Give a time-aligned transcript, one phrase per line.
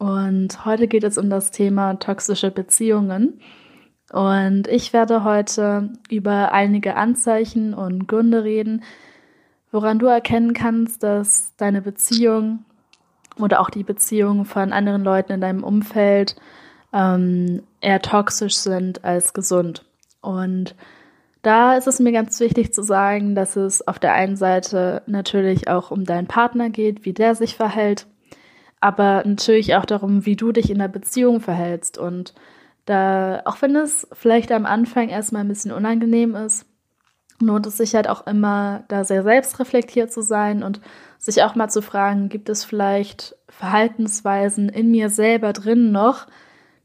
[0.00, 3.38] Und heute geht es um das Thema toxische Beziehungen.
[4.10, 8.82] Und ich werde heute über einige Anzeichen und Gründe reden,
[9.70, 12.64] woran du erkennen kannst, dass deine Beziehung
[13.38, 16.34] oder auch die Beziehung von anderen Leuten in deinem Umfeld
[16.94, 19.84] ähm, eher toxisch sind als gesund.
[20.22, 20.76] Und
[21.42, 25.68] da ist es mir ganz wichtig zu sagen, dass es auf der einen Seite natürlich
[25.68, 28.06] auch um deinen Partner geht, wie der sich verhält
[28.80, 31.98] aber natürlich auch darum, wie du dich in der Beziehung verhältst.
[31.98, 32.34] Und
[32.86, 36.66] da, auch wenn es vielleicht am Anfang erstmal ein bisschen unangenehm ist,
[37.40, 40.80] lohnt es sich halt auch immer, da sehr selbstreflektiert zu sein und
[41.18, 46.26] sich auch mal zu fragen, gibt es vielleicht Verhaltensweisen in mir selber drin noch,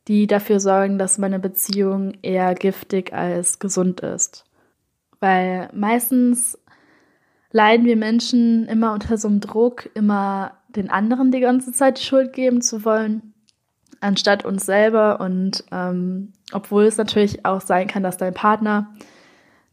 [0.08, 4.46] die dafür sorgen, dass meine Beziehung eher giftig als gesund ist.
[5.20, 6.60] Weil meistens
[7.52, 12.04] leiden wir Menschen immer unter so einem Druck, immer den anderen die ganze Zeit die
[12.04, 13.34] Schuld geben zu wollen,
[14.02, 15.20] anstatt uns selber.
[15.20, 18.94] Und ähm, obwohl es natürlich auch sein kann, dass dein Partner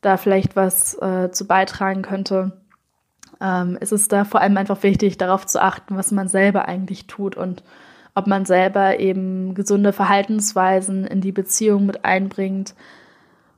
[0.00, 2.60] da vielleicht was äh, zu beitragen könnte,
[3.40, 7.06] ähm, ist es da vor allem einfach wichtig, darauf zu achten, was man selber eigentlich
[7.06, 7.62] tut und
[8.14, 12.74] ob man selber eben gesunde Verhaltensweisen in die Beziehung mit einbringt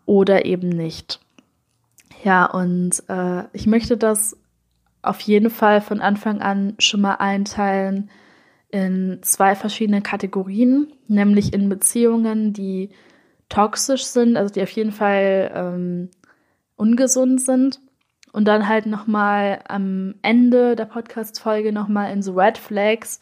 [0.06, 1.20] oder eben nicht.
[2.22, 4.36] Ja, und äh, ich möchte das
[5.04, 8.10] auf jeden Fall von Anfang an schon mal einteilen
[8.70, 12.90] in zwei verschiedene Kategorien, nämlich in Beziehungen, die
[13.48, 16.10] toxisch sind, also die auf jeden Fall ähm,
[16.76, 17.80] ungesund sind.
[18.32, 23.20] Und dann halt nochmal am Ende der Podcast-Folge nochmal in so Red Flags,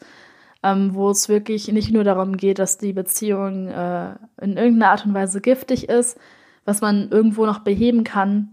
[0.63, 5.05] ähm, wo es wirklich nicht nur darum geht, dass die Beziehung äh, in irgendeiner Art
[5.05, 6.17] und Weise giftig ist,
[6.65, 8.52] was man irgendwo noch beheben kann,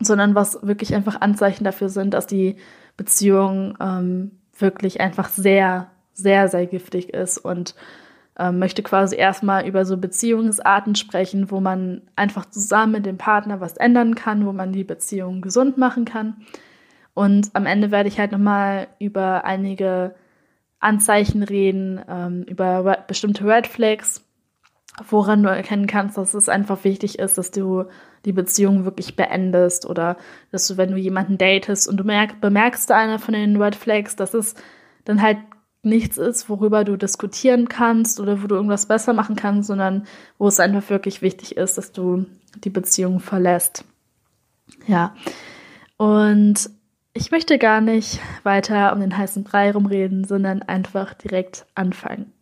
[0.00, 2.56] sondern was wirklich einfach Anzeichen dafür sind, dass die
[2.96, 7.74] Beziehung ähm, wirklich einfach sehr, sehr, sehr giftig ist und
[8.38, 13.60] ähm, möchte quasi erstmal über so Beziehungsarten sprechen, wo man einfach zusammen mit dem Partner
[13.60, 16.36] was ändern kann, wo man die Beziehung gesund machen kann.
[17.14, 20.14] Und am Ende werde ich halt nochmal über einige
[20.80, 24.22] Anzeichen reden, ähm, über bestimmte Red Flags,
[25.08, 27.84] woran du erkennen kannst, dass es einfach wichtig ist, dass du
[28.24, 30.16] die Beziehung wirklich beendest oder
[30.50, 34.16] dass du, wenn du jemanden datest und du merk, bemerkst einer von den Red Flags,
[34.16, 34.54] dass es
[35.04, 35.38] dann halt
[35.82, 40.06] nichts ist, worüber du diskutieren kannst oder wo du irgendwas besser machen kannst, sondern
[40.38, 42.26] wo es einfach wirklich wichtig ist, dass du
[42.64, 43.84] die Beziehung verlässt.
[44.86, 45.14] Ja.
[45.96, 46.70] Und
[47.12, 52.32] ich möchte gar nicht weiter um den heißen Brei rumreden, sondern einfach direkt anfangen.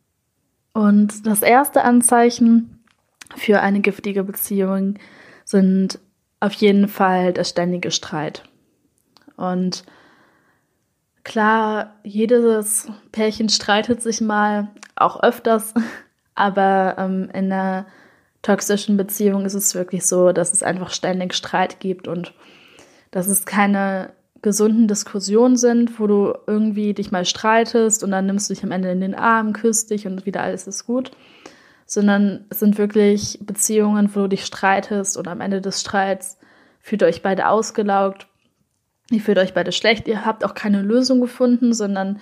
[0.75, 2.85] Und das erste Anzeichen
[3.37, 4.97] für eine giftige Beziehung
[5.45, 5.99] sind
[6.41, 8.43] auf jeden Fall der ständige Streit.
[9.37, 9.85] Und
[11.23, 15.73] klar, jedes Pärchen streitet sich mal, auch öfters,
[16.35, 17.87] aber ähm, in einer
[18.43, 22.35] toxischen Beziehung ist es wirklich so, dass es einfach ständig Streit gibt und
[23.11, 24.13] dass es keine
[24.45, 28.73] gesunden Diskussionen sind, wo du irgendwie dich mal streitest und dann nimmst du dich am
[28.73, 31.13] Ende in den Arm, küsst dich und wieder alles ist gut,
[31.87, 36.37] sondern es sind wirklich Beziehungen, wo du dich streitest und am Ende des Streits
[36.81, 38.27] fühlt ihr euch beide ausgelaugt,
[39.11, 42.21] ihr fühlt euch beide schlecht, ihr habt auch keine Lösung gefunden, sondern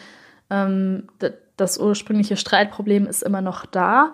[0.49, 1.09] ähm,
[1.57, 4.13] das ursprüngliche Streitproblem ist immer noch da.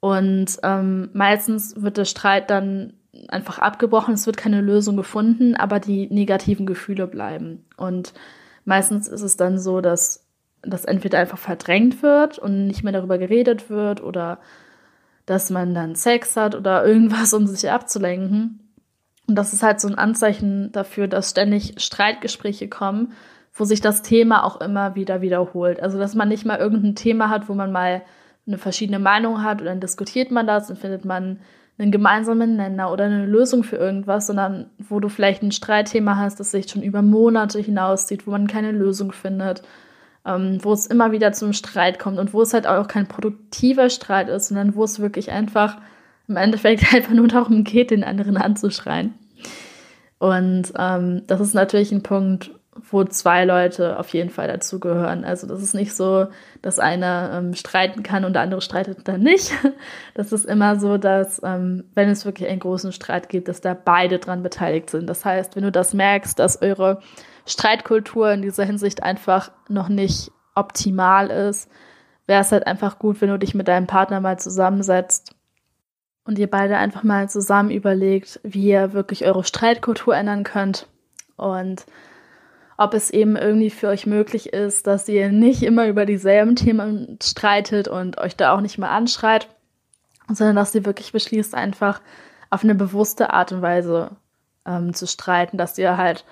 [0.00, 2.94] Und ähm, meistens wird der Streit dann
[3.28, 7.64] einfach abgebrochen, es wird keine Lösung gefunden, aber die negativen Gefühle bleiben.
[7.76, 8.12] Und
[8.64, 10.26] meistens ist es dann so, dass
[10.62, 14.38] das entweder einfach verdrängt wird und nicht mehr darüber geredet wird oder
[15.24, 18.60] dass man dann Sex hat oder irgendwas, um sich abzulenken.
[19.28, 23.12] Und das ist halt so ein Anzeichen dafür, dass ständig Streitgespräche kommen,
[23.52, 25.82] wo sich das Thema auch immer wieder wiederholt.
[25.82, 28.02] Also, dass man nicht mal irgendein Thema hat, wo man mal
[28.46, 31.40] eine verschiedene Meinung hat und dann diskutiert man das und findet man
[31.78, 36.40] einen gemeinsamen Nenner oder eine Lösung für irgendwas, sondern wo du vielleicht ein Streitthema hast,
[36.40, 39.62] das sich schon über Monate hinauszieht, wo man keine Lösung findet,
[40.24, 43.90] ähm, wo es immer wieder zum Streit kommt und wo es halt auch kein produktiver
[43.90, 45.76] Streit ist, sondern wo es wirklich einfach
[46.28, 49.14] im Endeffekt einfach nur darum geht, den anderen anzuschreien.
[50.18, 52.52] Und ähm, das ist natürlich ein Punkt,
[52.90, 55.24] wo zwei Leute auf jeden Fall dazugehören.
[55.24, 56.26] Also das ist nicht so,
[56.62, 59.52] dass einer ähm, streiten kann und der andere streitet dann nicht.
[60.14, 63.74] Das ist immer so, dass ähm, wenn es wirklich einen großen Streit gibt, dass da
[63.74, 65.06] beide dran beteiligt sind.
[65.08, 67.02] Das heißt, wenn du das merkst, dass eure
[67.44, 71.70] Streitkultur in dieser Hinsicht einfach noch nicht optimal ist,
[72.26, 75.34] wäre es halt einfach gut, wenn du dich mit deinem Partner mal zusammensetzt
[76.24, 80.88] und ihr beide einfach mal zusammen überlegt, wie ihr wirklich eure Streitkultur ändern könnt
[81.36, 81.86] und
[82.78, 87.18] ob es eben irgendwie für euch möglich ist, dass ihr nicht immer über dieselben Themen
[87.22, 89.48] streitet und euch da auch nicht mal anschreit,
[90.28, 92.00] sondern dass ihr wirklich beschließt, einfach
[92.50, 94.10] auf eine bewusste Art und Weise
[94.66, 96.24] ähm, zu streiten, dass ihr halt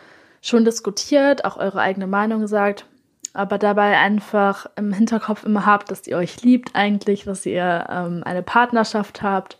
[0.42, 2.86] schon diskutiert, auch eure eigene Meinung sagt,
[3.32, 8.22] aber dabei einfach im Hinterkopf immer habt, dass ihr euch liebt eigentlich, dass ihr ähm,
[8.24, 9.58] eine Partnerschaft habt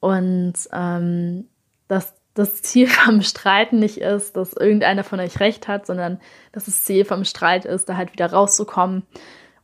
[0.00, 1.46] und ähm,
[1.86, 6.20] dass das Ziel vom Streiten nicht ist, dass irgendeiner von euch recht hat, sondern
[6.52, 9.02] dass das Ziel vom Streit ist, da halt wieder rauszukommen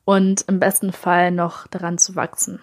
[0.05, 2.61] und im besten Fall noch daran zu wachsen.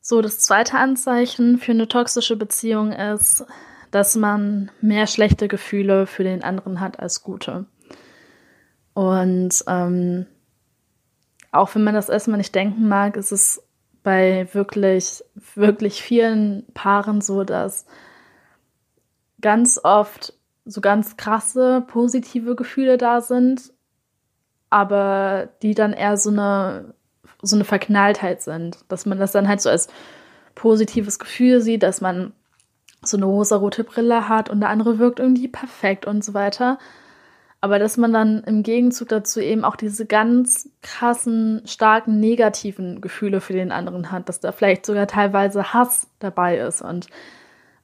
[0.00, 3.44] So, das zweite Anzeichen für eine toxische Beziehung ist,
[3.90, 7.66] dass man mehr schlechte Gefühle für den anderen hat als gute.
[8.94, 10.26] Und ähm,
[11.52, 13.62] auch wenn man das erstmal nicht denken mag, ist es
[14.02, 15.24] bei wirklich,
[15.54, 17.86] wirklich vielen Paaren so, dass
[19.40, 20.34] ganz oft
[20.64, 23.72] so ganz krasse positive Gefühle da sind,
[24.70, 26.94] aber die dann eher so eine,
[27.42, 28.78] so eine Verknalltheit sind.
[28.88, 29.88] Dass man das dann halt so als
[30.54, 32.32] positives Gefühl sieht, dass man
[33.02, 36.78] so eine rosa-rote Brille hat und der andere wirkt irgendwie perfekt und so weiter.
[37.60, 43.40] Aber dass man dann im Gegenzug dazu eben auch diese ganz krassen, starken negativen Gefühle
[43.40, 46.82] für den anderen hat, dass da vielleicht sogar teilweise Hass dabei ist.
[46.82, 47.08] Und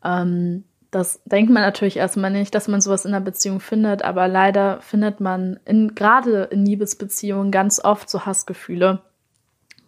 [0.05, 0.63] ähm,
[0.93, 4.81] das denkt man natürlich erstmal nicht, dass man sowas in einer Beziehung findet, aber leider
[4.81, 9.01] findet man in, gerade in Liebesbeziehungen ganz oft so Hassgefühle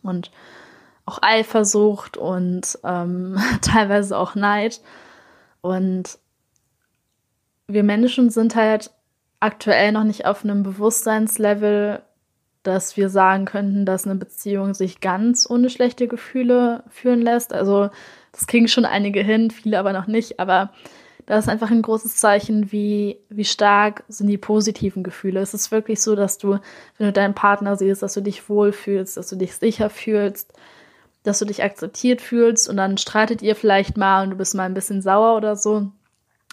[0.03, 0.33] und
[1.05, 4.81] auch Eifersucht und ähm, teilweise auch Neid.
[5.61, 6.19] Und
[7.69, 8.91] wir Menschen sind halt
[9.41, 12.03] aktuell noch nicht auf einem Bewusstseinslevel,
[12.63, 17.53] dass wir sagen könnten, dass eine Beziehung sich ganz ohne schlechte Gefühle führen lässt.
[17.53, 17.91] Also
[18.33, 20.41] das kriegen schon einige hin, viele aber noch nicht.
[20.41, 20.73] Aber
[21.27, 25.41] das ist einfach ein großes Zeichen, wie, wie stark sind die positiven Gefühle.
[25.41, 26.59] Es ist wirklich so, dass du,
[26.99, 30.53] wenn du deinen Partner siehst, dass du dich wohlfühlst, dass du dich sicher fühlst,
[31.23, 34.65] dass du dich akzeptiert fühlst und dann streitet ihr vielleicht mal und du bist mal
[34.65, 35.91] ein bisschen sauer oder so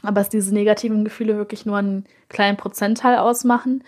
[0.04, 3.84] aber es diese negativen Gefühle wirklich nur einen kleinen Prozentteil ausmachen?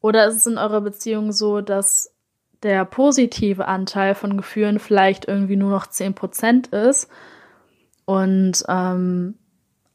[0.00, 2.12] Oder ist es in eurer Beziehung so, dass
[2.62, 7.08] der positive Anteil von Gefühlen vielleicht irgendwie nur noch 10% ist
[8.04, 9.34] und ähm,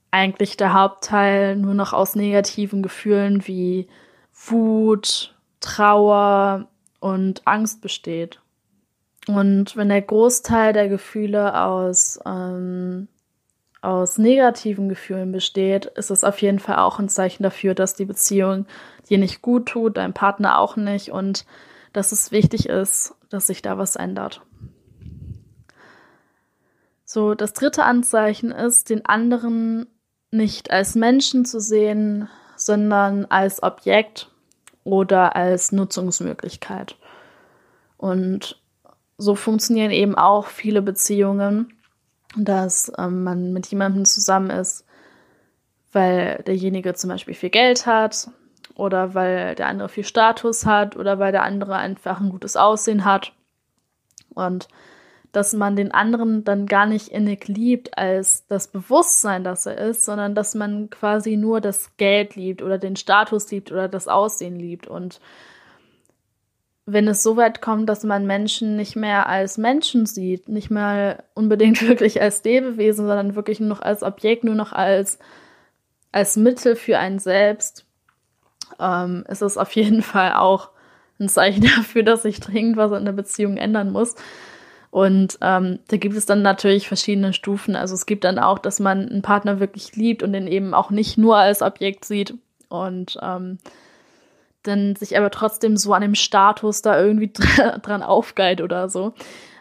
[0.10, 3.88] eigentlich der Hauptteil nur noch aus negativen Gefühlen wie
[4.34, 6.68] Wut, Trauer
[7.00, 8.42] und Angst besteht?
[9.28, 13.08] Und wenn der Großteil der Gefühle aus ähm,
[13.82, 18.06] aus negativen Gefühlen besteht, ist es auf jeden Fall auch ein Zeichen dafür, dass die
[18.06, 18.68] Beziehung
[19.10, 21.46] dir nicht gut tut, deinem Partner auch nicht und
[21.92, 24.42] dass es wichtig ist, dass sich da was ändert.
[27.04, 29.88] So, das dritte Anzeichen ist, den anderen
[30.30, 34.30] nicht als Menschen zu sehen, sondern als Objekt
[34.84, 36.96] oder als Nutzungsmöglichkeit.
[37.98, 38.62] Und
[39.18, 41.74] so funktionieren eben auch viele Beziehungen
[42.36, 44.86] dass ähm, man mit jemandem zusammen ist,
[45.92, 48.30] weil derjenige zum Beispiel viel Geld hat
[48.76, 53.06] oder weil der andere viel Status hat oder weil der andere einfach ein gutes Aussehen
[53.06, 53.34] hat.
[54.34, 54.70] Und
[55.32, 60.04] dass man den anderen dann gar nicht innig liebt als das Bewusstsein, dass er ist,
[60.04, 64.58] sondern dass man quasi nur das Geld liebt oder den Status liebt oder das Aussehen
[64.58, 64.88] liebt.
[64.88, 65.22] Und
[66.86, 71.24] wenn es so weit kommt, dass man Menschen nicht mehr als Menschen sieht, nicht mehr
[71.34, 75.20] unbedingt wirklich als Lebewesen, sondern wirklich nur noch als Objekt, nur noch als,
[76.12, 77.86] als Mittel für einen selbst,
[78.80, 80.70] ähm, ist es auf jeden Fall auch
[81.20, 84.16] ein Zeichen dafür, dass sich dringend was in der Beziehung ändern muss.
[84.90, 87.78] Und ähm, da gibt es dann natürlich verschiedene Stufen.
[87.78, 90.90] Also es gibt dann auch, dass man einen Partner wirklich liebt und den eben auch
[90.90, 92.34] nicht nur als Objekt sieht.
[92.68, 93.58] Und ähm,
[94.64, 97.32] dann sich aber trotzdem so an dem Status da irgendwie
[97.82, 99.14] dran aufgeilt oder so.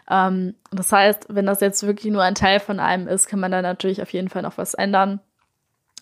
[0.09, 3.51] Ähm, das heißt, wenn das jetzt wirklich nur ein Teil von einem ist, kann man
[3.51, 5.19] da natürlich auf jeden Fall noch was ändern.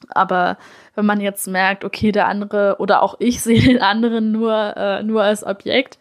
[0.10, 0.58] Aber
[0.96, 5.04] wenn man jetzt merkt, okay, der andere oder auch ich sehe den anderen nur, äh,
[5.04, 6.00] nur als Objekt,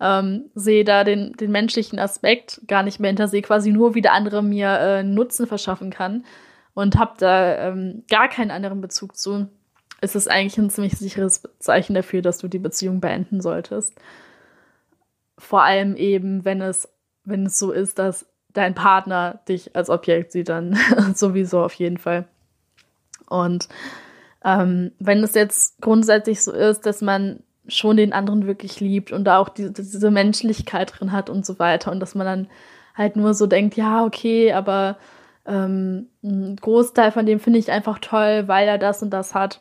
[0.00, 4.02] ähm, sehe da den, den menschlichen Aspekt gar nicht mehr hinter, sehe quasi nur, wie
[4.02, 6.24] der andere mir äh, Nutzen verschaffen kann
[6.74, 9.48] und habe da ähm, gar keinen anderen Bezug zu,
[10.00, 13.94] ist es eigentlich ein ziemlich sicheres Zeichen dafür, dass du die Beziehung beenden solltest.
[15.38, 16.88] Vor allem eben, wenn es,
[17.24, 20.76] wenn es so ist, dass dein Partner dich als Objekt sieht, dann
[21.14, 22.26] sowieso auf jeden Fall.
[23.28, 23.68] Und
[24.44, 29.24] ähm, wenn es jetzt grundsätzlich so ist, dass man schon den anderen wirklich liebt und
[29.24, 32.48] da auch diese, diese Menschlichkeit drin hat und so weiter und dass man dann
[32.94, 34.96] halt nur so denkt, ja, okay, aber
[35.46, 39.60] ähm, ein Großteil von dem finde ich einfach toll, weil er das und das hat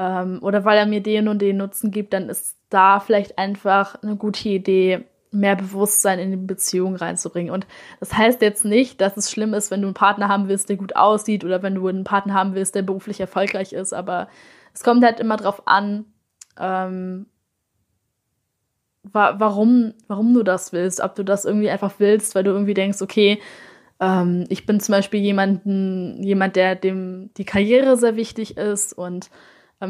[0.00, 4.02] ähm, oder weil er mir den und den Nutzen gibt, dann ist da vielleicht einfach
[4.02, 7.52] eine gute Idee, mehr Bewusstsein in die Beziehung reinzubringen.
[7.52, 7.66] Und
[8.00, 10.76] das heißt jetzt nicht, dass es schlimm ist, wenn du einen Partner haben willst, der
[10.76, 14.28] gut aussieht oder wenn du einen Partner haben willst, der beruflich erfolgreich ist, aber
[14.72, 16.06] es kommt halt immer drauf an,
[16.58, 17.26] ähm,
[19.02, 21.00] wa warum, warum du das willst.
[21.00, 23.38] Ob du das irgendwie einfach willst, weil du irgendwie denkst, okay,
[24.00, 29.30] ähm, ich bin zum Beispiel jemanden, jemand, der dem die Karriere sehr wichtig ist und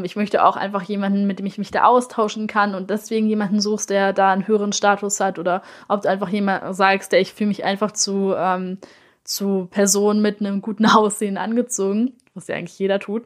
[0.03, 3.59] ich möchte auch einfach jemanden, mit dem ich mich da austauschen kann und deswegen jemanden
[3.59, 7.33] suchst, der da einen höheren Status hat oder ob du einfach jemand sagst, der ich
[7.33, 8.77] fühle mich einfach zu, ähm,
[9.23, 13.25] zu Personen mit einem guten Aussehen angezogen, was ja eigentlich jeder tut,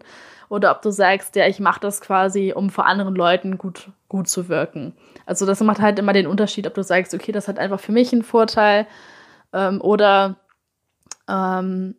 [0.50, 4.28] oder ob du sagst, ja, ich mache das quasi, um vor anderen Leuten gut, gut
[4.28, 4.96] zu wirken.
[5.26, 7.92] Also das macht halt immer den Unterschied, ob du sagst, okay, das hat einfach für
[7.92, 8.88] mich einen Vorteil
[9.54, 10.38] ähm, oder
[11.30, 11.96] ähm,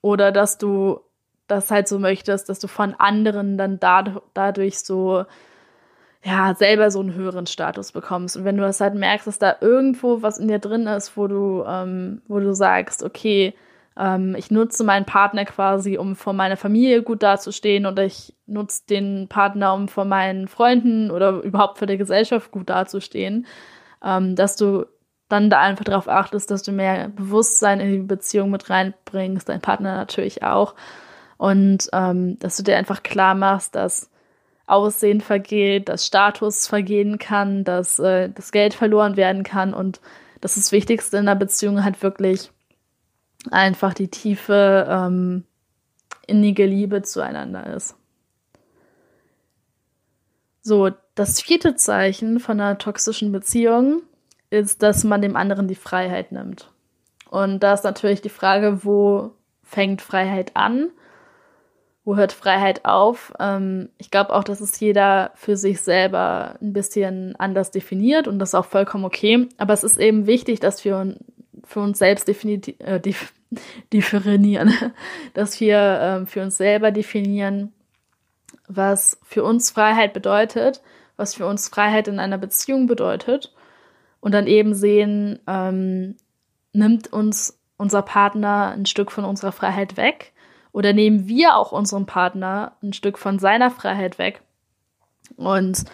[0.00, 1.00] oder dass du
[1.46, 5.24] das halt so möchtest, dass du von anderen dann dad dadurch so,
[6.24, 8.36] ja, selber so einen höheren Status bekommst.
[8.36, 11.26] Und wenn du das halt merkst, dass da irgendwo was in dir drin ist, wo
[11.26, 13.54] du, ähm, wo du sagst, okay,
[13.98, 18.86] ähm, ich nutze meinen Partner quasi, um vor meiner Familie gut dazustehen oder ich nutze
[18.88, 23.46] den Partner, um vor meinen Freunden oder überhaupt für die Gesellschaft gut dazustehen,
[24.02, 24.86] ähm, dass du
[25.28, 29.62] dann da einfach darauf achtest, dass du mehr Bewusstsein in die Beziehung mit reinbringst, dein
[29.62, 30.74] Partner natürlich auch
[31.42, 34.08] und ähm, dass du dir einfach klar machst, dass
[34.66, 40.00] Aussehen vergeht, dass Status vergehen kann, dass äh, das Geld verloren werden kann und
[40.40, 42.52] dass das Wichtigste in der Beziehung halt wirklich
[43.50, 45.42] einfach die tiefe, ähm,
[46.28, 47.96] innige Liebe zueinander ist.
[50.60, 54.02] So, das vierte Zeichen von einer toxischen Beziehung
[54.50, 56.70] ist, dass man dem anderen die Freiheit nimmt.
[57.30, 59.32] Und da ist natürlich die Frage, wo
[59.64, 60.92] fängt Freiheit an
[62.04, 63.32] wo hört Freiheit auf?
[63.38, 68.38] Ähm, ich glaube auch, dass es jeder für sich selber ein bisschen anders definiert und
[68.38, 69.48] das ist auch vollkommen okay.
[69.56, 71.16] Aber es ist eben wichtig, dass wir
[71.64, 73.00] für uns selbst äh,
[75.34, 77.72] dass wir äh, für uns selber definieren,
[78.66, 80.82] was für uns Freiheit bedeutet,
[81.16, 83.54] was für uns Freiheit in einer Beziehung bedeutet
[84.20, 86.16] und dann eben sehen, ähm,
[86.72, 90.31] nimmt uns unser Partner ein Stück von unserer Freiheit weg
[90.72, 94.42] oder nehmen wir auch unserem Partner ein Stück von seiner Freiheit weg?
[95.36, 95.84] Und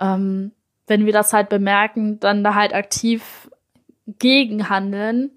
[0.00, 0.52] ähm,
[0.86, 3.50] wenn wir das halt bemerken, dann da halt aktiv
[4.06, 5.30] gegenhandeln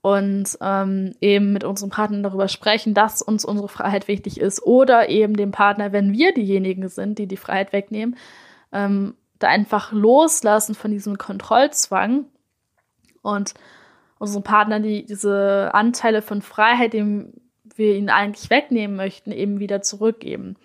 [0.00, 5.08] und ähm, eben mit unserem Partner darüber sprechen, dass uns unsere Freiheit wichtig ist oder
[5.08, 8.16] eben dem Partner, wenn wir diejenigen sind, die die Freiheit wegnehmen,
[8.72, 12.24] ähm, da einfach loslassen von diesem Kontrollzwang
[13.22, 13.54] und
[14.18, 17.32] unseren Partner die diese Anteile von Freiheit, dem
[17.78, 20.56] wir ihn eigentlich wegnehmen möchten, eben wieder zurückgeben.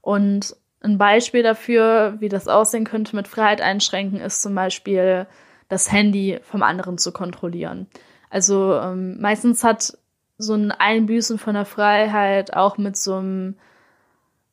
[0.00, 5.26] Und ein Beispiel dafür, wie das aussehen könnte mit Freiheit einschränken, ist zum Beispiel
[5.68, 7.86] das Handy vom anderen zu kontrollieren.
[8.28, 9.96] Also ähm, meistens hat
[10.38, 13.56] so ein Einbüßen von der Freiheit auch mit so einem,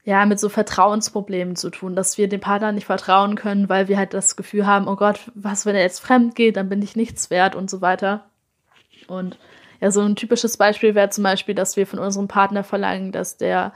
[0.03, 3.97] ja, mit so Vertrauensproblemen zu tun, dass wir dem Partner nicht vertrauen können, weil wir
[3.97, 6.95] halt das Gefühl haben, oh Gott, was, wenn er jetzt fremd geht, dann bin ich
[6.95, 8.25] nichts wert und so weiter.
[9.07, 9.39] Und
[9.81, 13.37] ja, so ein typisches Beispiel wäre zum Beispiel, dass wir von unserem Partner verlangen, dass
[13.37, 13.73] der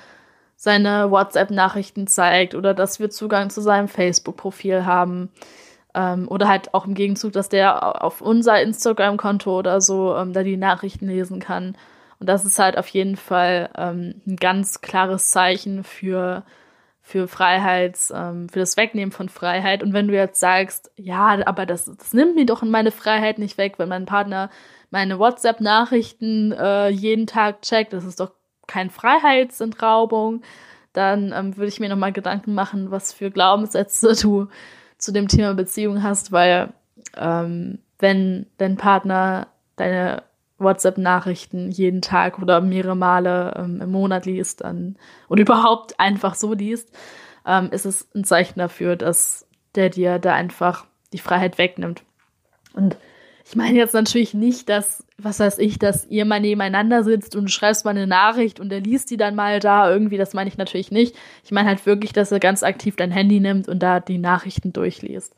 [0.56, 5.30] seine WhatsApp-Nachrichten zeigt oder dass wir Zugang zu seinem Facebook-Profil haben.
[5.94, 10.44] Ähm, oder halt auch im Gegenzug, dass der auf unser Instagram-Konto oder so ähm, da
[10.44, 11.78] die Nachrichten lesen kann.
[12.20, 16.44] Und das ist halt auf jeden Fall ähm, ein ganz klares Zeichen für,
[17.02, 19.84] für Freiheits, ähm, für das Wegnehmen von Freiheit.
[19.84, 23.58] Und wenn du jetzt sagst, ja, aber das, das nimmt mir doch meine Freiheit nicht
[23.58, 24.50] weg, wenn mein Partner
[24.94, 28.32] meine WhatsApp-Nachrichten äh, jeden Tag checkt, das ist doch
[28.68, 30.44] keine Freiheitsentraubung,
[30.94, 34.50] dann ähm, würde ich mir nochmal Gedanken machen, was für Glaubenssätze du
[35.00, 36.74] zu dem Thema Beziehung hast, weil
[37.18, 39.48] ähm, wenn dein Partner
[39.78, 40.22] deine
[40.60, 44.96] WhatsApp-Nachrichten jeden Tag oder mehrere Male ähm, im Monat liest dann,
[45.28, 46.96] oder überhaupt einfach so liest,
[47.48, 52.04] ähm, ist es ein Zeichen dafür, dass der dir da einfach die Freiheit wegnimmt.
[52.76, 52.96] Und
[53.46, 57.52] ich meine jetzt natürlich nicht, dass, was weiß ich, dass ihr mal nebeneinander sitzt und
[57.52, 60.58] schreibst mal eine Nachricht und er liest die dann mal da irgendwie, das meine ich
[60.58, 61.16] natürlich nicht.
[61.44, 64.72] Ich meine halt wirklich, dass er ganz aktiv dein Handy nimmt und da die Nachrichten
[64.72, 65.36] durchliest.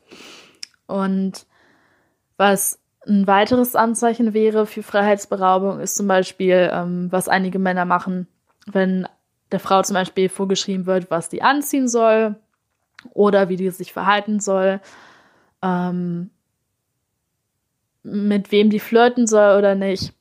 [0.86, 1.46] Und
[2.36, 8.28] was ein weiteres Anzeichen wäre für Freiheitsberaubung ist zum Beispiel, ähm, was einige Männer machen,
[8.66, 9.06] wenn
[9.52, 12.36] der Frau zum Beispiel vorgeschrieben wird, was die anziehen soll
[13.14, 14.80] oder wie die sich verhalten soll.
[15.62, 16.30] Ähm,
[18.06, 20.12] mit wem die flirten soll oder nicht.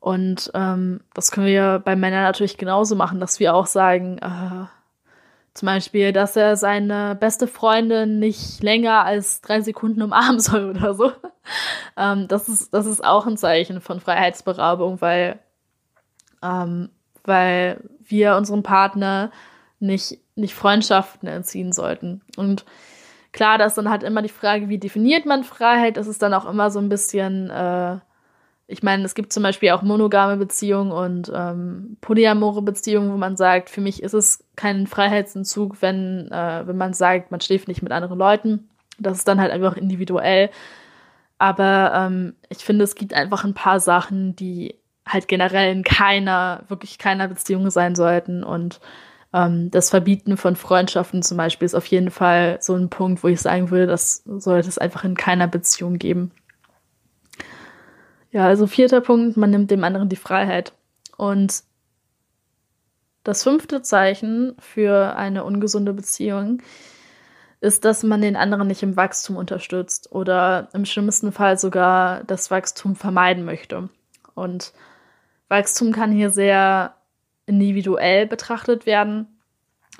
[0.00, 4.66] Und ähm, das können wir bei Männern natürlich genauso machen, dass wir auch sagen, äh,
[5.54, 10.94] zum Beispiel, dass er seine beste Freundin nicht länger als drei Sekunden umarmen soll oder
[10.94, 11.12] so.
[11.96, 15.38] ähm, das, ist, das ist auch ein Zeichen von Freiheitsberaubung, weil,
[16.42, 16.90] ähm,
[17.24, 19.30] weil wir unserem Partner
[19.80, 22.20] nicht, nicht Freundschaften entziehen sollten.
[22.36, 22.64] Und
[23.34, 25.96] Klar, das ist dann halt immer die Frage, wie definiert man Freiheit?
[25.96, 27.98] Das ist dann auch immer so ein bisschen, äh,
[28.68, 33.36] ich meine, es gibt zum Beispiel auch monogame Beziehungen und ähm, polyamore Beziehungen, wo man
[33.36, 37.82] sagt, für mich ist es kein Freiheitsentzug, wenn, äh, wenn man sagt, man schläft nicht
[37.82, 38.68] mit anderen Leuten.
[39.00, 40.50] Das ist dann halt einfach individuell.
[41.38, 44.76] Aber ähm, ich finde, es gibt einfach ein paar Sachen, die
[45.08, 48.44] halt generell in keiner, wirklich keiner Beziehung sein sollten.
[48.44, 48.78] Und
[49.34, 53.28] ähm, das Verbieten von Freundschaften zum Beispiel ist auf jeden Fall so ein Punkt, wo
[53.28, 56.30] ich sagen würde, das sollte es einfach in keiner Beziehung geben.
[58.30, 60.72] Ja, also vierter Punkt, man nimmt dem anderen die Freiheit.
[61.16, 61.64] Und
[63.24, 66.62] das fünfte Zeichen für eine ungesunde Beziehung
[67.60, 72.50] ist, dass man den anderen nicht im Wachstum unterstützt oder im schlimmsten Fall sogar das
[72.50, 73.88] Wachstum vermeiden möchte.
[74.34, 74.74] Und
[75.48, 76.94] Wachstum kann hier sehr
[77.46, 79.26] individuell betrachtet werden.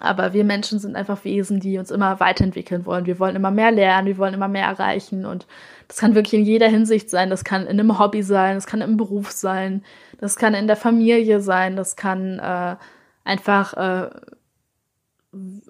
[0.00, 3.06] Aber wir Menschen sind einfach Wesen, die uns immer weiterentwickeln wollen.
[3.06, 5.24] Wir wollen immer mehr lernen, wir wollen immer mehr erreichen.
[5.24, 5.46] Und
[5.86, 7.30] das kann wirklich in jeder Hinsicht sein.
[7.30, 9.84] Das kann in einem Hobby sein, das kann im Beruf sein,
[10.18, 12.76] das kann in der Familie sein, das kann äh,
[13.22, 14.10] einfach äh,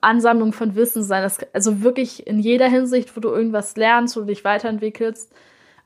[0.00, 1.22] Ansammlung von Wissen sein.
[1.22, 5.32] Das, also wirklich in jeder Hinsicht, wo du irgendwas lernst, wo du dich weiterentwickelst,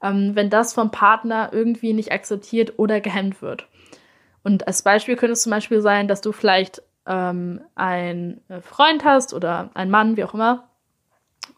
[0.02, 3.66] ähm, wenn das vom Partner irgendwie nicht akzeptiert oder gehemmt wird.
[4.48, 9.34] Und als Beispiel könnte es zum Beispiel sein, dass du vielleicht ähm, einen Freund hast
[9.34, 10.70] oder einen Mann, wie auch immer,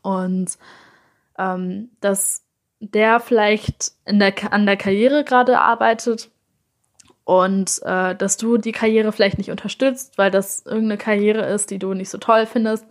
[0.03, 0.59] und
[1.38, 2.42] ähm, dass
[2.81, 6.33] der vielleicht der, an der Karriere gerade arbeitet
[7.22, 11.79] und äh, dass du die Karriere vielleicht nicht unterstützt, weil das irgendeine Karriere ist, die
[11.79, 12.87] du nicht so toll findest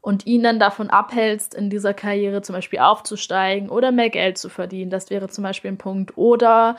[0.00, 4.48] und ihn dann davon abhältst, in dieser Karriere zum Beispiel aufzusteigen oder mehr Geld zu
[4.48, 4.90] verdienen.
[4.90, 6.16] Das wäre zum Beispiel ein Punkt.
[6.16, 6.76] Oder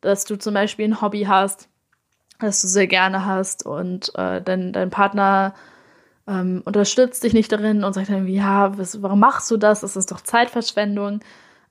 [0.00, 1.68] dass du zum Beispiel ein Hobby hast,
[2.44, 5.54] das du sehr gerne hast und äh, dein, dein Partner
[6.26, 9.80] ähm, unterstützt dich nicht darin und sagt dann, ja, was, warum machst du das?
[9.80, 11.20] Das ist doch Zeitverschwendung,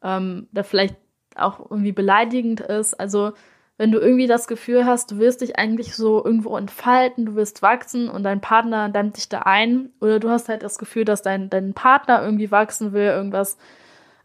[0.04, 0.96] ähm, der vielleicht
[1.36, 3.00] auch irgendwie beleidigend ist.
[3.00, 3.34] Also
[3.78, 7.62] wenn du irgendwie das Gefühl hast, du willst dich eigentlich so irgendwo entfalten, du willst
[7.64, 11.24] wachsen und dein Partner dämmt dich da ein, oder du hast halt das Gefühl, dass
[11.24, 13.58] dein, dein Partner irgendwie wachsen will, irgendwas,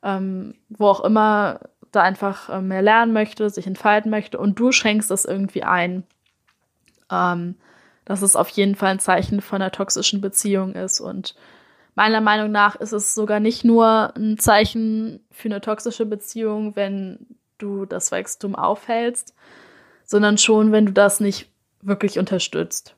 [0.03, 1.61] ähm, wo auch immer
[1.93, 6.05] da einfach äh, mehr lernen möchte, sich entfalten möchte und du schränkst das irgendwie ein
[7.11, 7.57] ähm,
[8.05, 11.01] dass es auf jeden Fall ein Zeichen von einer toxischen Beziehung ist.
[11.01, 11.35] Und
[11.95, 17.27] meiner Meinung nach ist es sogar nicht nur ein Zeichen für eine toxische Beziehung, wenn
[17.59, 19.35] du das Wachstum aufhältst,
[20.05, 21.51] sondern schon, wenn du das nicht
[21.83, 22.95] wirklich unterstützt.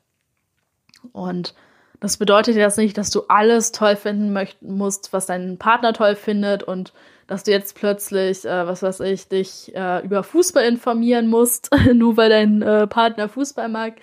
[1.11, 1.55] Und
[1.99, 6.15] das bedeutet jetzt nicht, dass du alles toll finden möchten musst, was dein Partner toll
[6.15, 6.93] findet und
[7.31, 12.17] dass du jetzt plötzlich, äh, was weiß ich, dich äh, über Fußball informieren musst, nur
[12.17, 13.93] weil dein äh, Partner Fußball mag.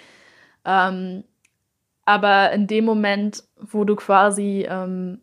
[0.64, 1.24] Ähm,
[2.06, 5.20] aber in dem Moment, wo du quasi ähm,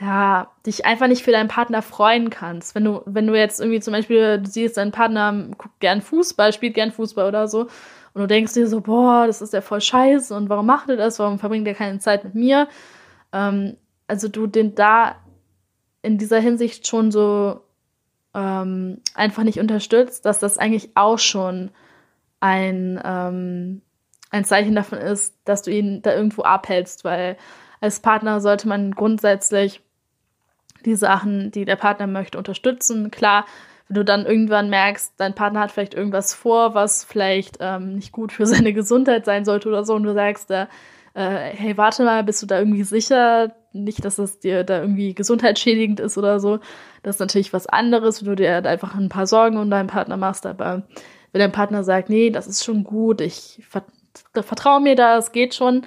[0.00, 2.76] ja, dich einfach nicht für deinen Partner freuen kannst.
[2.76, 6.52] Wenn du, wenn du jetzt irgendwie zum Beispiel, du siehst, dein Partner guckt gern Fußball,
[6.52, 7.62] spielt gern Fußball oder so,
[8.12, 10.96] und du denkst dir so, boah, das ist ja voll scheiße und warum macht er
[10.96, 11.18] das?
[11.18, 12.68] Warum verbringt er keine Zeit mit mir?
[13.32, 15.16] Ähm, also du den da
[16.04, 17.60] in dieser Hinsicht schon so
[18.34, 21.70] ähm, einfach nicht unterstützt, dass das eigentlich auch schon
[22.40, 23.80] ein, ähm,
[24.30, 27.36] ein Zeichen davon ist, dass du ihn da irgendwo abhältst, weil
[27.80, 29.80] als Partner sollte man grundsätzlich
[30.84, 33.10] die Sachen, die der Partner möchte, unterstützen.
[33.10, 33.46] Klar,
[33.88, 38.12] wenn du dann irgendwann merkst, dein Partner hat vielleicht irgendwas vor, was vielleicht ähm, nicht
[38.12, 40.66] gut für seine Gesundheit sein sollte oder so, und du sagst, äh,
[41.14, 43.54] äh, hey, warte mal, bist du da irgendwie sicher?
[43.72, 46.58] Nicht, dass es dir da irgendwie gesundheitsschädigend ist oder so.
[47.02, 49.88] Das ist natürlich was anderes, wenn du dir halt einfach ein paar Sorgen um deinen
[49.88, 50.44] Partner machst.
[50.46, 50.82] Aber
[51.32, 53.62] wenn dein Partner sagt, nee, das ist schon gut, ich
[54.32, 55.82] vertraue mir da, es geht schon,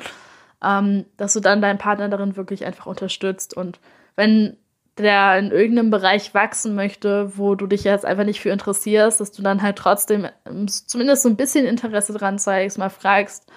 [0.64, 3.56] ähm, dass du dann deinen Partner darin wirklich einfach unterstützt.
[3.56, 3.80] Und
[4.16, 4.58] wenn
[4.98, 9.32] der in irgendeinem Bereich wachsen möchte, wo du dich jetzt einfach nicht für interessierst, dass
[9.32, 13.52] du dann halt trotzdem ähm, zumindest so ein bisschen Interesse dran zeigst, mal fragst,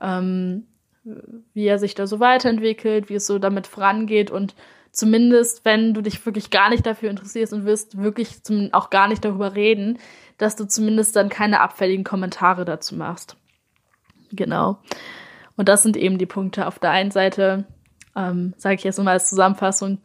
[0.00, 0.66] ähm,
[1.04, 4.54] wie er sich da so weiterentwickelt, wie es so damit vorangeht und
[4.90, 9.08] zumindest, wenn du dich wirklich gar nicht dafür interessierst und wirst wirklich zum, auch gar
[9.08, 9.98] nicht darüber reden,
[10.38, 13.36] dass du zumindest dann keine abfälligen Kommentare dazu machst.
[14.32, 14.78] Genau.
[15.56, 16.66] Und das sind eben die Punkte.
[16.66, 17.64] Auf der einen Seite,
[18.16, 19.98] ähm, sage ich jetzt nochmal als Zusammenfassung,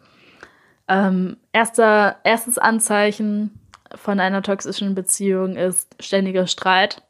[0.87, 3.59] ähm, erster, erstes Anzeichen
[3.95, 7.03] von einer toxischen Beziehung ist ständiger Streit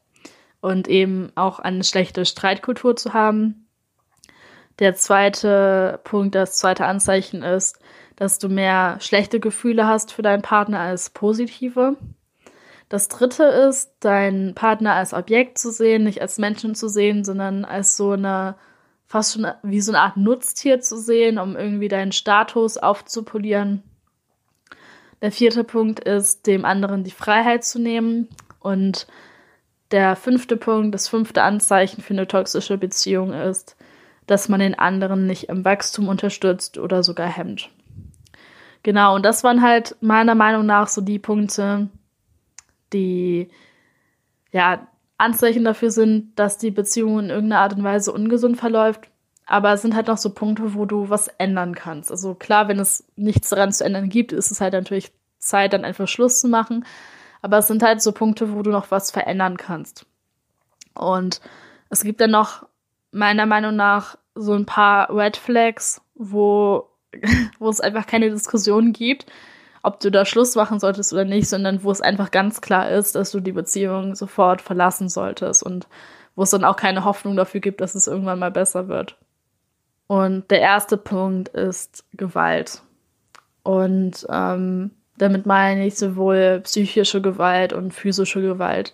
[0.60, 3.66] und eben auch eine schlechte Streitkultur zu haben.
[4.80, 7.78] Der zweite Punkt, das zweite Anzeichen ist,
[8.16, 11.96] dass du mehr schlechte Gefühle hast für deinen Partner als positive.
[12.88, 17.64] Das dritte ist, deinen Partner als Objekt zu sehen, nicht als Menschen zu sehen, sondern
[17.64, 18.56] als so eine,
[19.06, 23.82] fast schon wie so eine Art Nutztier zu sehen, um irgendwie deinen Status aufzupolieren.
[25.20, 28.28] Der vierte Punkt ist, dem anderen die Freiheit zu nehmen.
[28.58, 29.06] Und
[29.90, 33.76] der fünfte Punkt, das fünfte Anzeichen für eine toxische Beziehung ist,
[34.30, 37.68] dass man den anderen nicht im Wachstum unterstützt oder sogar hemmt.
[38.84, 41.88] Genau, und das waren halt meiner Meinung nach so die Punkte,
[42.92, 43.50] die
[44.52, 44.86] ja
[45.18, 49.10] Anzeichen dafür sind, dass die Beziehung in irgendeiner Art und Weise ungesund verläuft.
[49.46, 52.12] Aber es sind halt noch so Punkte, wo du was ändern kannst.
[52.12, 55.84] Also klar, wenn es nichts daran zu ändern gibt, ist es halt natürlich Zeit, dann
[55.84, 56.86] einfach Schluss zu machen.
[57.42, 60.06] Aber es sind halt so Punkte, wo du noch was verändern kannst.
[60.94, 61.40] Und
[61.88, 62.64] es gibt dann noch
[63.12, 66.88] meiner Meinung nach so ein paar Red Flags, wo,
[67.58, 69.26] wo es einfach keine Diskussion gibt,
[69.82, 73.14] ob du da Schluss machen solltest oder nicht, sondern wo es einfach ganz klar ist,
[73.14, 75.88] dass du die Beziehung sofort verlassen solltest und
[76.36, 79.16] wo es dann auch keine Hoffnung dafür gibt, dass es irgendwann mal besser wird.
[80.06, 82.82] Und der erste Punkt ist Gewalt.
[83.62, 88.92] Und ähm, damit meine ich sowohl psychische Gewalt und physische Gewalt.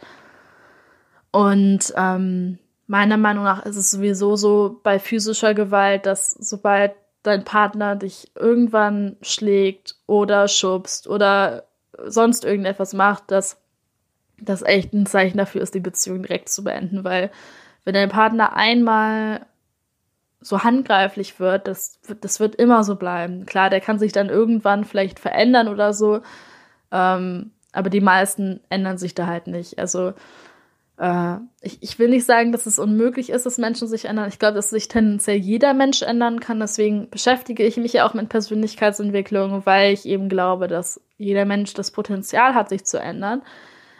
[1.30, 7.44] Und ähm, meiner Meinung nach ist es sowieso so bei physischer Gewalt, dass sobald dein
[7.44, 11.64] Partner dich irgendwann schlägt oder schubst oder
[12.04, 13.60] sonst irgendetwas macht, dass
[14.40, 17.30] das echt ein Zeichen dafür ist, die Beziehung direkt zu beenden, weil
[17.84, 19.46] wenn dein Partner einmal
[20.40, 23.46] so handgreiflich wird, das, das wird immer so bleiben.
[23.46, 26.20] Klar, der kann sich dann irgendwann vielleicht verändern oder so,
[26.92, 29.78] ähm, aber die meisten ändern sich da halt nicht.
[29.78, 30.12] Also
[30.98, 34.28] äh, ich, ich will nicht sagen, dass es unmöglich ist, dass Menschen sich ändern.
[34.28, 36.60] Ich glaube, dass sich tendenziell jeder Mensch ändern kann.
[36.60, 41.74] Deswegen beschäftige ich mich ja auch mit Persönlichkeitsentwicklung, weil ich eben glaube, dass jeder Mensch
[41.74, 43.42] das Potenzial hat, sich zu ändern.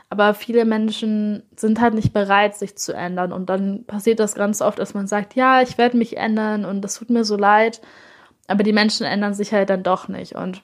[0.09, 3.33] Aber viele Menschen sind halt nicht bereit, sich zu ändern.
[3.33, 6.81] Und dann passiert das ganz oft, dass man sagt, ja, ich werde mich ändern und
[6.83, 7.81] das tut mir so leid.
[8.47, 10.37] Aber die Menschen ändern sich halt dann doch nicht.
[10.37, 10.63] Und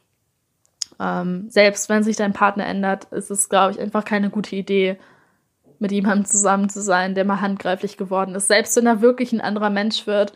[1.01, 4.97] ähm, selbst wenn sich dein Partner ändert, ist es, glaube ich, einfach keine gute Idee,
[5.83, 8.47] mit jemandem zusammen zu sein, der mal handgreiflich geworden ist.
[8.47, 10.33] Selbst wenn er wirklich ein anderer Mensch wird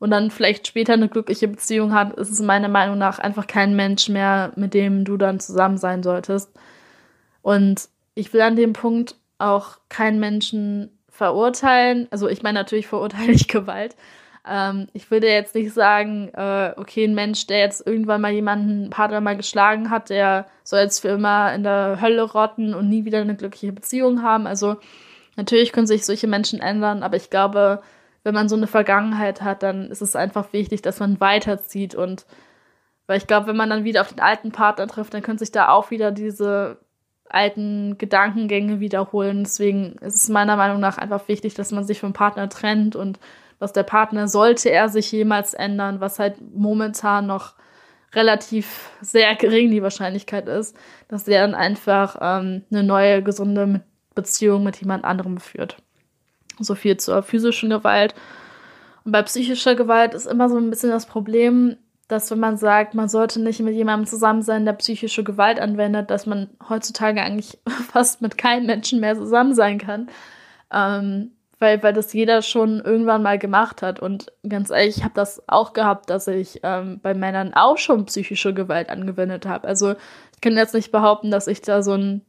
[0.00, 3.76] und dann vielleicht später eine glückliche Beziehung hat, ist es meiner Meinung nach einfach kein
[3.76, 6.50] Mensch mehr, mit dem du dann zusammen sein solltest.
[7.42, 12.08] Und ich will an dem Punkt auch keinen Menschen verurteilen.
[12.10, 13.94] Also ich meine natürlich verurteile ich Gewalt.
[14.46, 18.86] Ähm, ich würde jetzt nicht sagen, äh, okay, ein Mensch, der jetzt irgendwann mal jemanden
[18.86, 22.88] ein paar Mal geschlagen hat, der soll jetzt für immer in der Hölle rotten und
[22.88, 24.46] nie wieder eine glückliche Beziehung haben.
[24.46, 24.76] Also
[25.36, 27.82] natürlich können sich solche Menschen ändern, aber ich glaube,
[28.24, 32.26] wenn man so eine Vergangenheit hat, dann ist es einfach wichtig, dass man weiterzieht und
[33.06, 35.50] weil ich glaube, wenn man dann wieder auf den alten Partner trifft, dann können sich
[35.50, 36.78] da auch wieder diese
[37.30, 39.44] alten Gedankengänge wiederholen.
[39.44, 43.18] Deswegen ist es meiner Meinung nach einfach wichtig, dass man sich vom Partner trennt und
[43.58, 47.54] dass der Partner, sollte er sich jemals ändern, was halt momentan noch
[48.14, 50.76] relativ sehr gering die Wahrscheinlichkeit ist,
[51.08, 53.82] dass er dann einfach ähm, eine neue, gesunde
[54.14, 55.76] Beziehung mit jemand anderem führt.
[56.58, 58.14] So viel zur physischen Gewalt.
[59.04, 61.76] Und bei psychischer Gewalt ist immer so ein bisschen das Problem,
[62.08, 66.10] dass wenn man sagt, man sollte nicht mit jemandem zusammen sein, der psychische Gewalt anwendet,
[66.10, 67.58] dass man heutzutage eigentlich
[67.92, 70.08] fast mit keinem Menschen mehr zusammen sein kann.
[70.72, 74.00] Ähm, weil, weil das jeder schon irgendwann mal gemacht hat.
[74.00, 78.06] Und ganz ehrlich, ich habe das auch gehabt, dass ich ähm, bei Männern auch schon
[78.06, 79.66] psychische Gewalt angewendet habe.
[79.66, 79.94] Also
[80.34, 82.22] ich kann jetzt nicht behaupten, dass ich da so ein,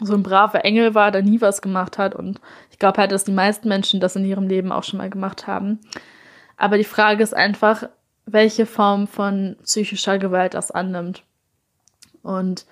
[0.00, 2.14] so ein braver Engel war, der nie was gemacht hat.
[2.14, 5.10] Und ich glaube halt, dass die meisten Menschen das in ihrem Leben auch schon mal
[5.10, 5.80] gemacht haben.
[6.56, 7.84] Aber die Frage ist einfach,
[8.26, 11.22] welche Form von psychischer Gewalt das annimmt.
[12.22, 12.66] Und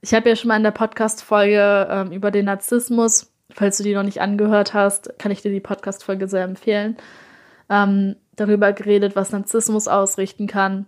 [0.00, 3.94] ich habe ja schon mal in der Podcast-Folge ähm, über den Narzissmus Falls du die
[3.94, 6.98] noch nicht angehört hast, kann ich dir die Podcast-Folge sehr empfehlen.
[7.70, 10.84] Ähm, darüber geredet, was Narzissmus ausrichten kann.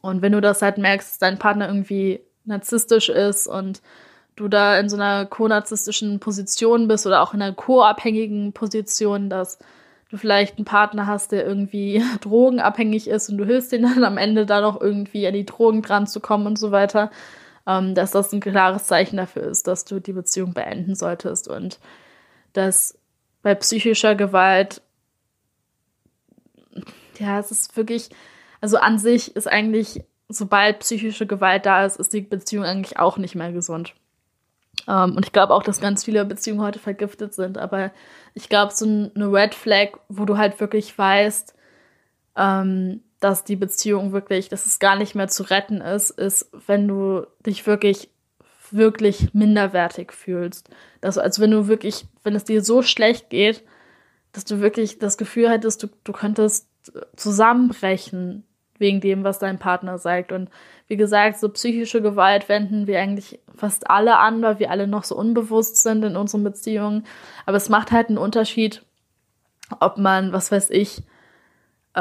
[0.00, 3.82] Und wenn du das halt merkst, dass dein Partner irgendwie narzisstisch ist und
[4.34, 9.58] du da in so einer co-narzisstischen Position bist oder auch in einer co-abhängigen Position, dass
[10.08, 14.16] du vielleicht einen Partner hast, der irgendwie drogenabhängig ist und du hilfst ihm dann am
[14.16, 17.10] Ende da noch irgendwie an die Drogen dran zu kommen und so weiter,
[17.66, 21.78] ähm, dass das ein klares Zeichen dafür ist, dass du die Beziehung beenden solltest und
[22.52, 22.98] dass
[23.42, 24.82] bei psychischer Gewalt
[27.18, 28.10] ja, es ist wirklich,
[28.60, 33.18] also an sich ist eigentlich, sobald psychische Gewalt da ist, ist die Beziehung eigentlich auch
[33.18, 33.94] nicht mehr gesund.
[34.86, 37.58] Um, und ich glaube auch, dass ganz viele Beziehungen heute vergiftet sind.
[37.58, 37.92] Aber
[38.34, 41.54] ich glaube, so eine Red Flag, wo du halt wirklich weißt,
[42.36, 46.86] ähm, dass die Beziehung wirklich, dass es gar nicht mehr zu retten ist, ist, wenn
[46.86, 48.10] du dich wirklich,
[48.70, 50.68] wirklich minderwertig fühlst.
[51.00, 53.64] Das, also wenn du wirklich, wenn es dir so schlecht geht,
[54.32, 56.68] dass du wirklich das Gefühl hättest, du, du könntest
[57.16, 58.44] zusammenbrechen
[58.76, 60.30] wegen dem, was dein Partner sagt.
[60.30, 60.50] Und
[60.86, 65.04] wie gesagt, so psychische Gewalt wenden wir eigentlich fast alle an, weil wir alle noch
[65.04, 67.06] so unbewusst sind in unseren Beziehungen.
[67.46, 68.84] Aber es macht halt einen Unterschied,
[69.80, 71.02] ob man, was weiß ich,
[71.94, 72.00] äh,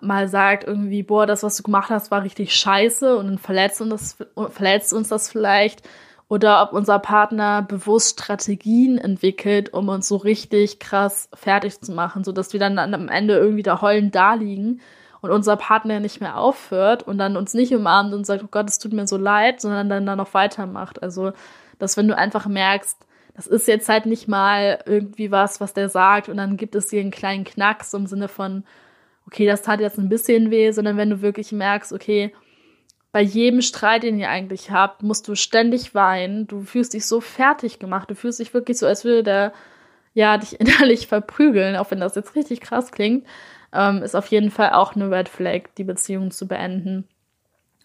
[0.00, 3.80] mal sagt irgendwie, boah, das, was du gemacht hast, war richtig scheiße und dann verletzt
[3.80, 5.82] uns das, verletzt uns das vielleicht.
[6.28, 12.22] Oder ob unser Partner bewusst Strategien entwickelt, um uns so richtig krass fertig zu machen,
[12.22, 14.80] sodass wir dann am Ende irgendwie da heulend da liegen
[15.22, 18.68] und unser Partner nicht mehr aufhört und dann uns nicht umarmt und sagt, oh Gott,
[18.68, 21.02] es tut mir so leid, sondern dann da noch weitermacht.
[21.02, 21.32] Also,
[21.78, 22.98] dass wenn du einfach merkst,
[23.34, 26.88] das ist jetzt halt nicht mal irgendwie was, was der sagt und dann gibt es
[26.88, 28.64] dir einen kleinen Knacks im Sinne von,
[29.28, 32.34] okay, das tat jetzt ein bisschen weh, sondern wenn du wirklich merkst, okay,
[33.12, 36.46] bei jedem Streit, den ihr eigentlich habt, musst du ständig weinen.
[36.46, 38.10] Du fühlst dich so fertig gemacht.
[38.10, 39.52] Du fühlst dich wirklich so, als würde der
[40.12, 43.24] ja dich innerlich verprügeln, auch wenn das jetzt richtig krass klingt
[43.72, 47.06] ähm, ist auf jeden Fall auch eine Red Flag, die Beziehung zu beenden.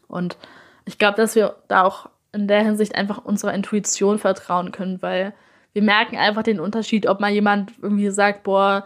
[0.08, 0.38] Und
[0.86, 5.34] ich glaube, dass wir da auch in der Hinsicht einfach unserer Intuition vertrauen können, weil
[5.74, 8.86] wir merken einfach den Unterschied, ob mal jemand irgendwie sagt, boah,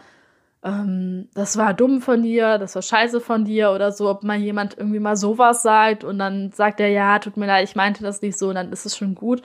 [0.64, 4.38] ähm, das war dumm von dir, das war scheiße von dir oder so, ob mal
[4.38, 8.04] jemand irgendwie mal sowas sagt und dann sagt er, ja, tut mir leid, ich meinte
[8.04, 9.42] das nicht so und dann ist es schon gut.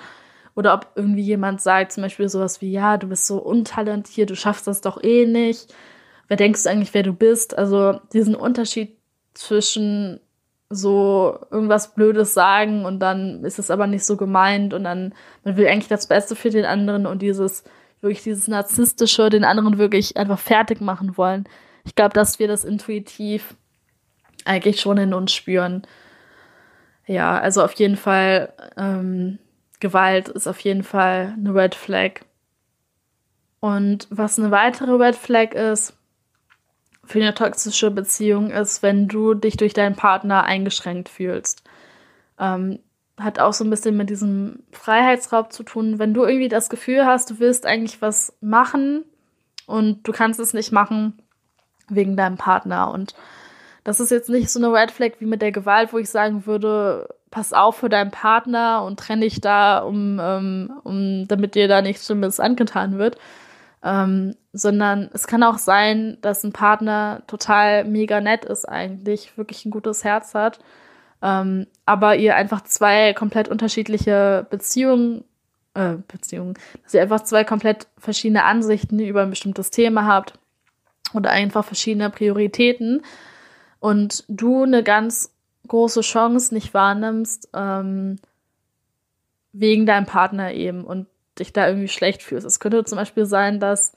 [0.55, 4.37] Oder ob irgendwie jemand sagt, zum Beispiel sowas wie, ja, du bist so untalentiert, du
[4.37, 5.73] schaffst das doch eh nicht
[6.33, 7.59] wer denkst du eigentlich, wer du bist?
[7.59, 8.97] Also diesen Unterschied
[9.35, 10.19] zwischen
[10.71, 15.13] so irgendwas Blödes sagen und dann ist es aber nicht so gemeint und dann
[15.45, 17.65] man will eigentlich das Beste für den anderen und dieses
[18.03, 21.45] wirklich dieses narzisstische, den anderen wirklich einfach fertig machen wollen.
[21.85, 23.55] Ich glaube, dass wir das intuitiv
[24.45, 25.83] eigentlich schon in uns spüren.
[27.07, 29.39] Ja, also auf jeden Fall ähm,
[29.81, 32.21] Gewalt ist auf jeden Fall eine Red Flag.
[33.61, 35.97] Und was eine weitere Red Flag ist,
[37.05, 41.65] für eine toxische Beziehung ist, wenn du dich durch deinen Partner eingeschränkt fühlst.
[42.39, 42.79] Ähm,
[43.19, 45.99] hat auch so ein bisschen mit diesem Freiheitsraub zu tun.
[45.99, 49.05] Wenn du irgendwie das Gefühl hast, du willst eigentlich was machen
[49.67, 51.19] und du kannst es nicht machen
[51.89, 52.91] wegen deinem Partner.
[52.91, 53.15] Und
[53.85, 56.47] das ist jetzt nicht so eine Red Flag wie mit der Gewalt, wo ich sagen
[56.47, 61.67] würde, pass auf für deinen Partner und trenne dich da, um, um, um damit dir
[61.67, 63.17] da nichts Schlimmes angetan wird,
[63.83, 69.65] ähm, sondern es kann auch sein, dass ein Partner total mega nett ist eigentlich, wirklich
[69.65, 70.61] ein gutes Herz hat,
[71.23, 75.25] ähm, aber ihr einfach zwei komplett unterschiedliche Beziehungen,
[75.75, 80.35] äh, Beziehungen, dass ihr einfach zwei komplett verschiedene Ansichten über ein bestimmtes Thema habt
[81.15, 83.03] oder einfach verschiedene Prioritäten
[83.81, 85.35] und du eine ganz
[85.69, 88.19] große Chance nicht wahrnimmst, ähm,
[89.53, 91.07] wegen deinem Partner eben und
[91.39, 92.47] dich da irgendwie schlecht fühlst.
[92.47, 93.93] Es könnte zum Beispiel sein, dass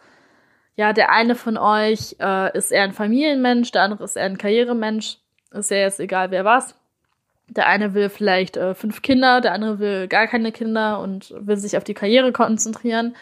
[0.76, 4.38] ja, der eine von euch äh, ist eher ein Familienmensch, der andere ist eher ein
[4.38, 5.18] Karrieremensch.
[5.52, 6.76] Ist ja jetzt egal, wer was.
[7.48, 11.58] Der eine will vielleicht äh, fünf Kinder, der andere will gar keine Kinder und will
[11.58, 13.16] sich auf die Karriere konzentrieren.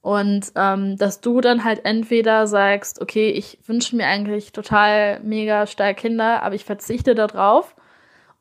[0.00, 5.66] Und ähm, dass du dann halt entweder sagst, okay, ich wünsche mir eigentlich total mega
[5.66, 7.74] stark Kinder, aber ich verzichte darauf.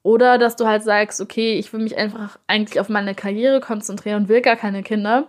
[0.03, 4.23] Oder dass du halt sagst, okay, ich will mich einfach eigentlich auf meine Karriere konzentrieren
[4.23, 5.27] und will gar keine Kinder.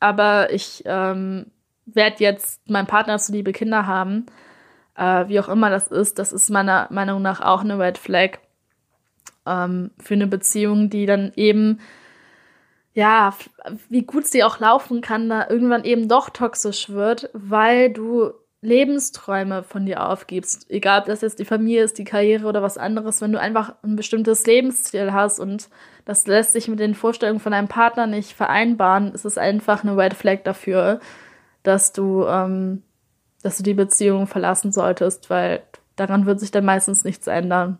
[0.00, 1.50] Aber ich ähm,
[1.86, 4.26] werde jetzt meinem Partner zuliebe Kinder haben.
[4.96, 8.38] Äh, wie auch immer das ist, das ist meiner Meinung nach auch eine Red Flag
[9.46, 11.80] ähm, für eine Beziehung, die dann eben,
[12.94, 13.34] ja,
[13.88, 19.62] wie gut sie auch laufen kann, da irgendwann eben doch toxisch wird, weil du Lebensträume
[19.62, 23.20] von dir aufgibst, egal ob das jetzt die Familie ist, die Karriere oder was anderes,
[23.20, 25.68] wenn du einfach ein bestimmtes Lebensziel hast und
[26.04, 29.96] das lässt sich mit den Vorstellungen von deinem Partner nicht vereinbaren, ist es einfach eine
[29.96, 30.98] Red Flag dafür,
[31.62, 32.82] dass du, ähm,
[33.42, 35.62] dass du die Beziehung verlassen solltest, weil
[35.94, 37.78] daran wird sich dann meistens nichts ändern.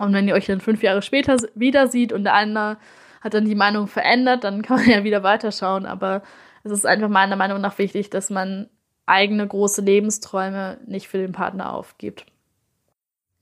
[0.00, 2.78] Und wenn ihr euch dann fünf Jahre später wieder sieht und der eine
[3.20, 5.84] hat dann die Meinung verändert, dann kann man ja wieder weiterschauen.
[5.84, 6.22] Aber
[6.64, 8.70] es ist einfach meiner Meinung nach wichtig, dass man
[9.04, 12.24] eigene große Lebensträume nicht für den Partner aufgibt.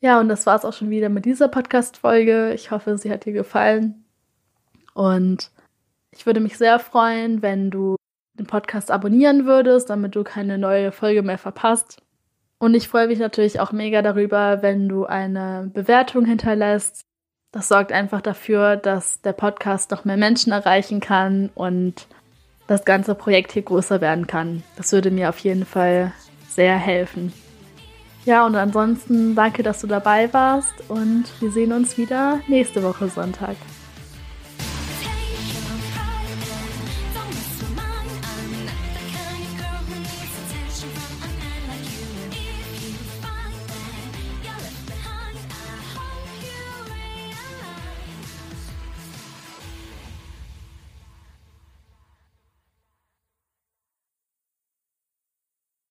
[0.00, 2.52] Ja, und das war es auch schon wieder mit dieser Podcast-Folge.
[2.54, 4.04] Ich hoffe, sie hat dir gefallen.
[4.94, 5.52] Und
[6.10, 7.94] ich würde mich sehr freuen, wenn du
[8.34, 12.02] den Podcast abonnieren würdest, damit du keine neue Folge mehr verpasst.
[12.58, 17.02] Und ich freue mich natürlich auch mega darüber, wenn du eine Bewertung hinterlässt.
[17.52, 22.08] Das sorgt einfach dafür, dass der Podcast noch mehr Menschen erreichen kann und
[22.66, 24.62] das ganze Projekt hier größer werden kann.
[24.76, 26.12] Das würde mir auf jeden Fall
[26.48, 27.32] sehr helfen.
[28.24, 33.08] Ja, und ansonsten danke, dass du dabei warst und wir sehen uns wieder nächste Woche
[33.08, 33.56] Sonntag.